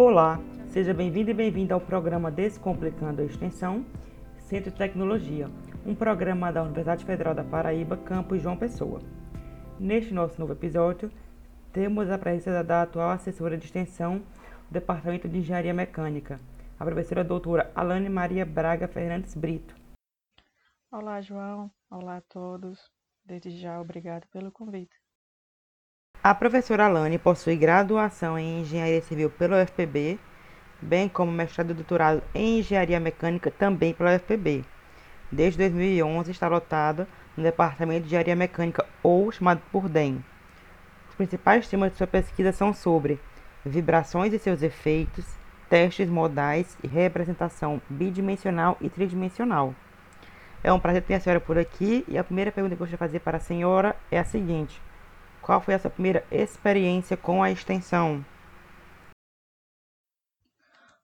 [0.00, 3.84] Olá, seja bem-vindo e bem-vinda ao programa Descomplicando a Extensão,
[4.36, 5.50] Centro de Tecnologia,
[5.84, 9.00] um programa da Universidade Federal da Paraíba, campus João Pessoa.
[9.76, 11.10] Neste nosso novo episódio,
[11.72, 16.38] temos a presença da atual assessora de extensão do Departamento de Engenharia Mecânica,
[16.78, 19.74] a professora doutora Alane Maria Braga Fernandes Brito.
[20.92, 21.72] Olá, João.
[21.90, 22.88] Olá a todos.
[23.24, 24.94] Desde já, obrigado pelo convite.
[26.28, 30.18] A professora Alane possui graduação em Engenharia Civil pela UFPB,
[30.78, 34.62] bem como mestrado e doutorado em Engenharia Mecânica também pela UFPB.
[35.32, 40.22] Desde 2011 está lotada no Departamento de Engenharia Mecânica, ou chamado por DEM.
[41.08, 43.18] Os principais temas de sua pesquisa são sobre
[43.64, 45.24] vibrações e seus efeitos,
[45.70, 49.74] testes modais e representação bidimensional e tridimensional.
[50.62, 52.98] É um prazer ter a senhora por aqui e a primeira pergunta que eu gostaria
[52.98, 54.78] de fazer para a senhora é a seguinte:
[55.48, 58.22] Qual foi a sua primeira experiência com a extensão?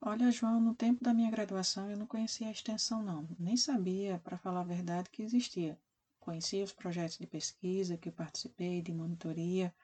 [0.00, 3.28] Olha, João, no tempo da minha graduação eu não conhecia a extensão, não.
[3.38, 5.78] Nem sabia, para falar a verdade, que existia.
[6.18, 9.74] Conhecia os projetos de pesquisa que participei, de monitoria,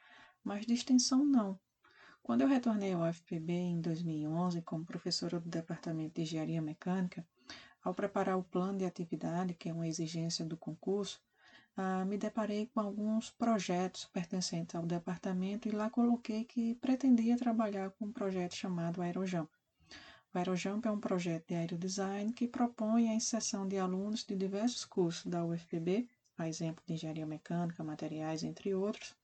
[0.42, 1.60] mas de extensão não.
[2.22, 7.28] Quando eu retornei ao UFPB em 2011 como professora do Departamento de Engenharia Mecânica,
[7.84, 11.20] ao preparar o plano de atividade, que é uma exigência do concurso,
[11.76, 17.90] ah, me deparei com alguns projetos pertencentes ao departamento e lá coloquei que pretendia trabalhar
[17.90, 19.50] com um projeto chamado Aerojump.
[20.32, 24.86] O Aerojump é um projeto de aerodesign que propõe a inserção de alunos de diversos
[24.86, 29.14] cursos da UFPB, a exemplo de engenharia mecânica, materiais, entre outros,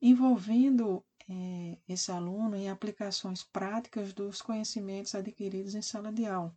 [0.00, 6.56] envolvendo eh, esse aluno em aplicações práticas dos conhecimentos adquiridos em sala de aula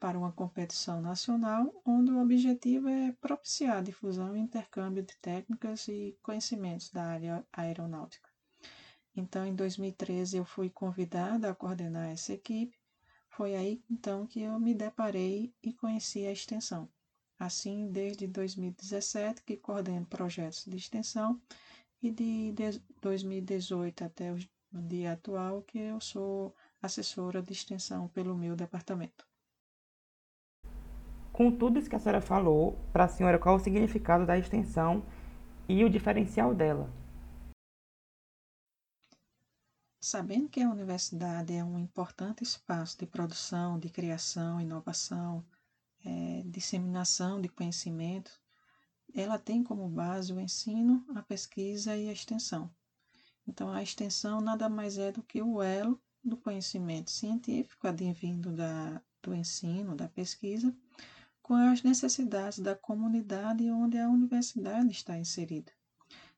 [0.00, 5.86] para uma competição nacional, onde o objetivo é propiciar a difusão e intercâmbio de técnicas
[5.88, 8.30] e conhecimentos da área aeronáutica.
[9.14, 12.74] Então, em 2013, eu fui convidada a coordenar essa equipe.
[13.28, 16.88] Foi aí então que eu me deparei e conheci a extensão.
[17.38, 21.40] Assim, desde 2017 que coordeno projetos de extensão
[22.02, 22.54] e de
[23.02, 24.38] 2018 até o
[24.72, 29.29] dia atual que eu sou assessora de extensão pelo meu departamento.
[31.40, 35.02] Com tudo isso que a senhora falou, para a senhora qual o significado da extensão
[35.66, 36.92] e o diferencial dela?
[39.98, 45.42] Sabendo que a universidade é um importante espaço de produção, de criação, inovação,
[46.04, 48.38] é, disseminação de conhecimento,
[49.14, 52.70] ela tem como base o ensino, a pesquisa e a extensão.
[53.48, 59.00] Então, a extensão nada mais é do que o elo do conhecimento científico advindo da,
[59.22, 60.74] do ensino, da pesquisa,
[61.42, 65.72] com as necessidades da comunidade onde a universidade está inserida.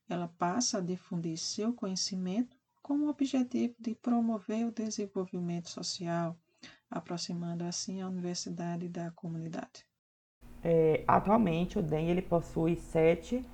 [0.09, 6.37] Ela passa a difundir seu conhecimento com o objetivo de promover o desenvolvimento social,
[6.89, 9.85] aproximando assim a universidade da comunidade.
[10.63, 13.45] É, atualmente, o DEM ele possui sete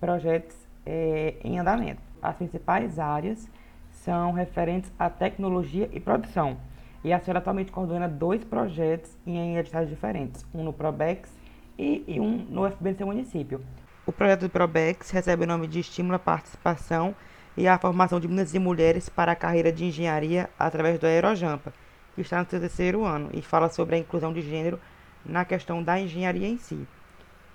[0.00, 2.02] projetos é, em andamento.
[2.20, 3.48] As principais áreas
[3.90, 6.58] são referentes à tecnologia e produção
[7.04, 11.30] e a senhora atualmente coordena dois projetos em editais diferentes, um no Probex
[11.78, 13.60] e, e um no FB do seu município.
[14.06, 17.14] O projeto do Probex recebe o nome de Estímulo à Participação
[17.56, 21.72] e à Formação de Meninas e Mulheres para a Carreira de Engenharia através do Aerojampa,
[22.14, 24.78] que está no seu terceiro ano e fala sobre a inclusão de gênero
[25.24, 26.86] na questão da engenharia em si.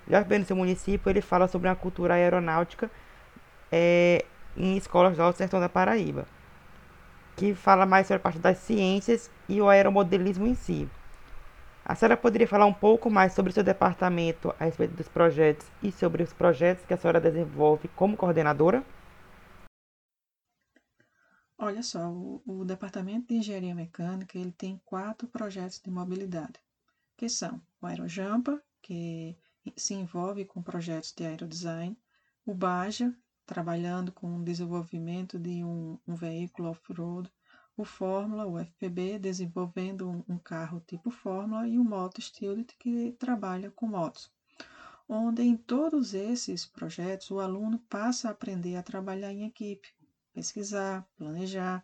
[0.08, 2.90] Já no seu município, ele fala sobre a cultura aeronáutica
[3.70, 4.24] é,
[4.56, 6.26] em escolas do Alto Sertão da Paraíba
[7.38, 10.88] que fala mais sobre a parte das ciências e o aeromodelismo em si.
[11.84, 15.64] A senhora poderia falar um pouco mais sobre o seu departamento a respeito dos projetos
[15.80, 18.84] e sobre os projetos que a senhora desenvolve como coordenadora?
[21.56, 26.60] Olha só, o, o Departamento de Engenharia Mecânica ele tem quatro projetos de mobilidade,
[27.16, 29.36] que são o Aerojampa, que
[29.76, 31.96] se envolve com projetos de aerodesign,
[32.44, 33.14] o Baja,
[33.48, 37.32] trabalhando com o desenvolvimento de um, um veículo off-road,
[37.74, 43.16] o Fórmula, o FPB, desenvolvendo um, um, carro tipo Fórmula e o Moto Student, que
[43.18, 44.30] trabalha com motos.
[45.08, 49.88] Onde em todos esses projetos o aluno passa a aprender a trabalhar em equipe,
[50.34, 51.82] pesquisar, planejar,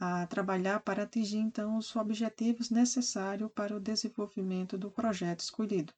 [0.00, 5.92] a trabalhar para atingir então os objetivos necessários para o desenvolvimento do projeto escolhido.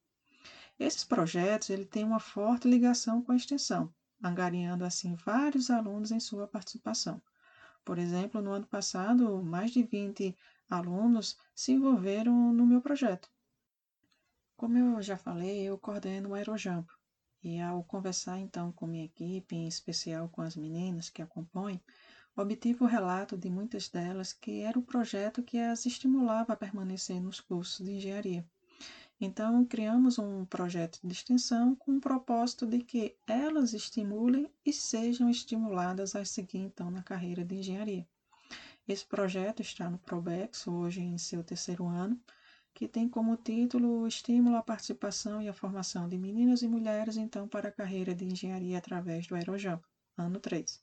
[0.76, 3.94] Esses projetos ele tem uma forte ligação com a extensão,
[4.26, 7.22] angariando assim vários alunos em sua participação.
[7.84, 10.34] Por exemplo, no ano passado, mais de 20
[10.68, 13.28] alunos se envolveram no meu projeto.
[14.56, 16.88] Como eu já falei, eu coordeno o Aerojump.
[17.42, 21.78] E ao conversar então com minha equipe, em especial com as meninas que a compõem,
[22.34, 27.20] obtive o relato de muitas delas que era o projeto que as estimulava a permanecer
[27.20, 28.48] nos cursos de engenharia.
[29.20, 35.30] Então, criamos um projeto de extensão com o propósito de que elas estimulem e sejam
[35.30, 38.06] estimuladas a seguir então na carreira de engenharia.
[38.86, 42.20] Esse projeto está no Probex, hoje em seu terceiro ano,
[42.74, 47.48] que tem como título estímulo à participação e à formação de meninas e mulheres então
[47.48, 49.82] para a carreira de engenharia através do Aerojump,
[50.18, 50.82] ano 3.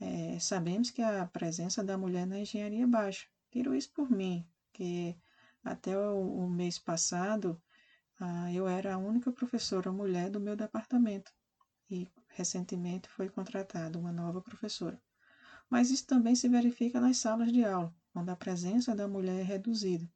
[0.00, 3.26] É, sabemos que a presença da mulher na engenharia é baixa.
[3.50, 5.16] Tiro isso por mim, que
[5.72, 7.60] até o, o mês passado
[8.20, 11.32] ah, eu era a única professora mulher do meu departamento
[11.90, 15.00] e recentemente foi contratada uma nova professora.
[15.70, 19.42] Mas isso também se verifica nas salas de aula, onde a presença da mulher é
[19.42, 20.08] reduzida.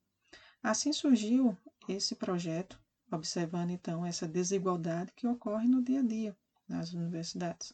[0.63, 1.57] Assim surgiu
[1.89, 6.37] esse projeto, observando então essa desigualdade que ocorre no dia a dia
[6.69, 7.73] nas universidades.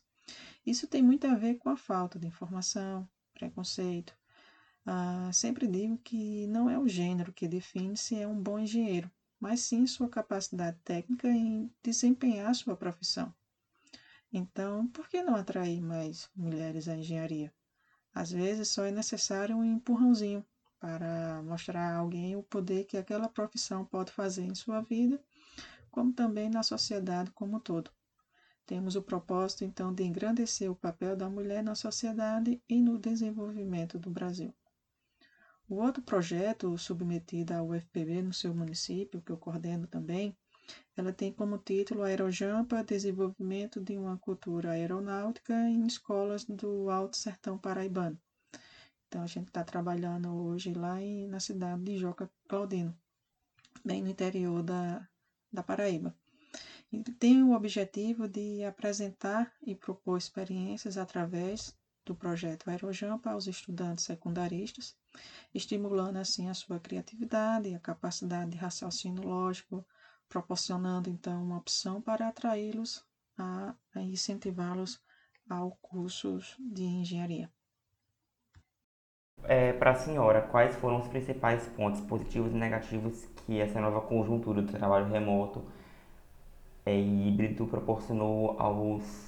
[0.66, 4.14] Isso tem muito a ver com a falta de informação, preconceito.
[4.90, 9.10] Ah, sempre digo que não é o gênero que define se é um bom engenheiro,
[9.38, 13.30] mas sim sua capacidade técnica em desempenhar sua profissão.
[14.32, 17.52] Então, por que não atrair mais mulheres à engenharia?
[18.14, 20.42] Às vezes só é necessário um empurrãozinho
[20.80, 25.20] para mostrar a alguém o poder que aquela profissão pode fazer em sua vida,
[25.90, 27.90] como também na sociedade como um todo.
[28.64, 33.98] Temos o propósito, então, de engrandecer o papel da mulher na sociedade e no desenvolvimento
[33.98, 34.50] do Brasil.
[35.68, 40.36] O outro projeto submetido ao UFPB no seu município, que eu coordeno também,
[40.96, 47.58] ela tem como título Aerojampa, desenvolvimento de uma cultura aeronáutica em escolas do Alto Sertão
[47.58, 48.18] Paraibano.
[49.06, 52.96] Então, a gente está trabalhando hoje lá em, na cidade de Joca Claudino,
[53.84, 55.06] bem no interior da,
[55.52, 56.16] da Paraíba
[57.18, 61.76] tem o objetivo de apresentar e propor experiências através
[62.08, 64.96] do projeto Aerojampa aos estudantes secundaristas,
[65.54, 69.86] estimulando assim a sua criatividade e a capacidade de raciocínio lógico,
[70.26, 73.04] proporcionando então uma opção para atraí-los
[73.36, 74.98] a, a incentivá-los
[75.48, 77.50] ao cursos de engenharia.
[79.44, 84.00] É, para a senhora, quais foram os principais pontos positivos e negativos que essa nova
[84.00, 85.62] conjuntura do trabalho remoto
[86.86, 89.27] é, híbrido proporcionou aos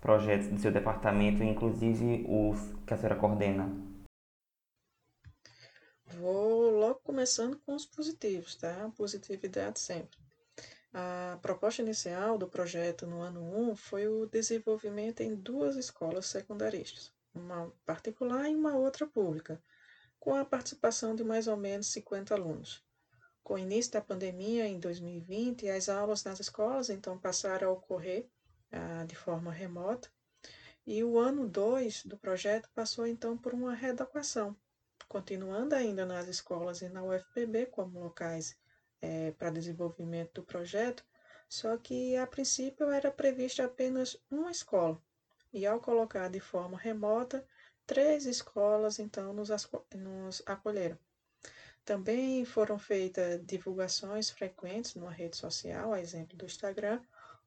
[0.00, 3.70] projetos do seu departamento, inclusive os que a senhora coordena?
[6.06, 8.90] Vou logo começando com os positivos, tá?
[8.96, 10.18] Positividade sempre.
[10.92, 17.12] A proposta inicial do projeto no ano 1 foi o desenvolvimento em duas escolas secundaristas,
[17.32, 19.62] uma particular e uma outra pública,
[20.18, 22.84] com a participação de mais ou menos 50 alunos.
[23.44, 28.28] Com o início da pandemia em 2020, as aulas nas escolas então passaram a ocorrer
[28.72, 30.08] ah, de forma remota
[30.86, 34.56] e o ano 2 do projeto passou então por uma readequação,
[35.08, 38.56] continuando ainda nas escolas e na UFPB como locais
[39.00, 41.04] é, para desenvolvimento do projeto,
[41.48, 45.00] só que a princípio era prevista apenas uma escola
[45.52, 47.46] e ao colocar de forma remota,
[47.86, 49.50] três escolas então nos,
[49.94, 50.98] nos acolheram.
[51.84, 57.00] Também foram feitas divulgações frequentes numa rede social, a exemplo do Instagram,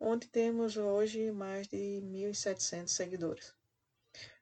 [0.06, 3.56] onde temos hoje mais de 1.700 seguidores.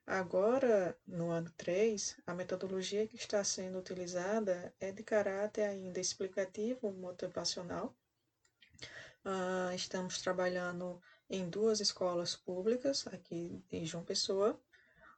[0.04, 6.90] Agora, no ano 3, a metodologia que está sendo utilizada é de caráter ainda explicativo,
[6.90, 7.96] motivacional.
[9.24, 11.00] Ah, estamos trabalhando
[11.30, 14.60] em duas escolas públicas aqui em João Pessoa,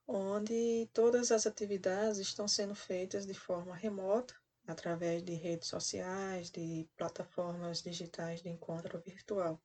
[0.06, 4.34] onde todas as atividades estão sendo feitas de forma remota
[4.66, 9.58] através de redes sociais, de plataformas digitais de encontro virtual.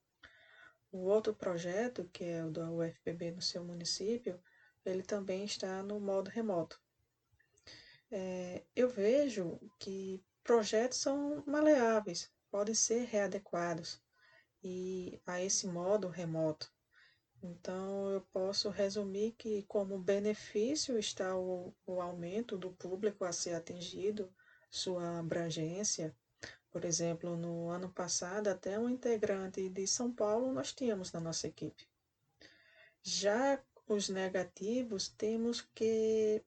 [0.92, 4.42] O outro projeto, que é o da UFPB no seu município,
[4.86, 6.82] ele também está no modo remoto.
[8.12, 14.02] É, eu vejo que projetos são maleáveis, podem ser readequados
[14.64, 16.72] e a esse modo remoto.
[17.42, 23.54] Então, eu posso resumir que, como benefício, está o, o aumento do público a ser
[23.54, 24.34] atingido,
[24.70, 26.16] sua abrangência.
[26.72, 31.48] Por exemplo, no ano passado, até um integrante de São Paulo nós tínhamos na nossa
[31.48, 31.88] equipe.
[33.02, 36.44] Já os negativos, temos que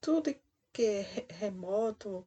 [0.00, 0.34] tudo
[0.72, 2.26] que é remoto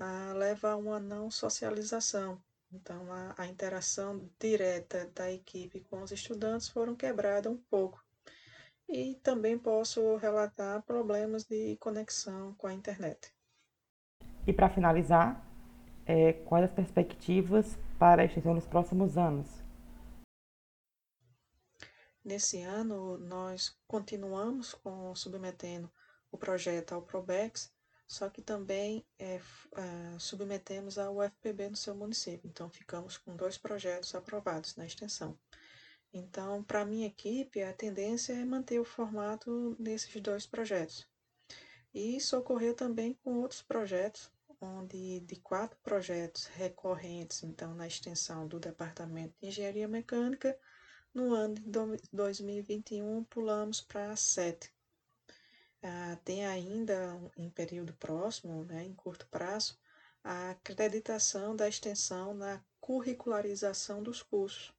[0.00, 2.42] ah, leva a uma não socialização.
[2.72, 8.02] Então, a, a interação direta da equipe com os estudantes foram quebrada um pouco.
[8.88, 13.32] E também posso relatar problemas de conexão com a internet.
[14.46, 15.51] E para finalizar,
[16.06, 19.48] é, quais as perspectivas para a extensão nos próximos anos?
[22.24, 25.90] Nesse ano, nós continuamos com, submetendo
[26.30, 27.72] o projeto ao Probex,
[28.06, 32.48] só que também é, é, submetemos ao UFPB no seu município.
[32.48, 35.36] Então, ficamos com dois projetos aprovados na extensão.
[36.12, 41.08] Então, para a minha equipe, a tendência é manter o formato desses dois projetos.
[41.94, 44.30] E isso ocorreu também com outros projetos,
[44.64, 50.58] onde de quatro projetos recorrentes, então, na extensão do Departamento de Engenharia Mecânica,
[51.14, 54.72] no ano de 2021 pulamos para sete.
[55.82, 59.78] Ah, tem ainda, em período próximo, né, em curto prazo,
[60.22, 64.72] a acreditação da extensão na curricularização dos cursos.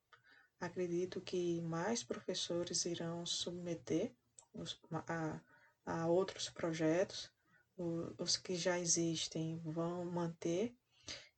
[0.59, 4.13] Acredito que mais professores irão submeter
[4.53, 5.41] os, a,
[5.85, 7.29] a outros projetos,
[7.77, 10.75] os que já existem vão manter,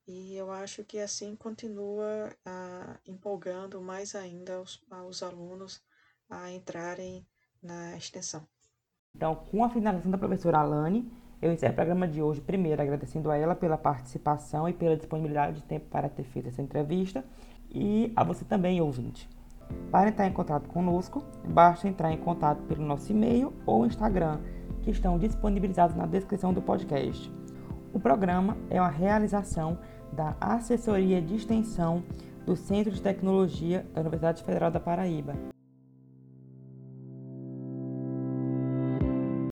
[0.07, 5.81] e eu acho que assim continua a, empolgando mais ainda os, os alunos
[6.29, 7.25] a entrarem
[7.61, 8.47] na extensão.
[9.15, 11.09] Então, com a finalização da professora Alane,
[11.41, 15.61] eu encerro o programa de hoje, primeiro agradecendo a ela pela participação e pela disponibilidade
[15.61, 17.23] de tempo para ter feito essa entrevista
[17.69, 19.29] e a você também, ouvinte.
[19.91, 24.39] Para entrar em contato conosco, basta entrar em contato pelo nosso e-mail ou Instagram,
[24.85, 27.31] que estão disponibilizados na descrição do podcast.
[27.91, 29.79] O programa é uma realização
[30.13, 32.03] da Assessoria de Extensão
[32.45, 35.54] do Centro de Tecnologia da Universidade Federal da Paraíba.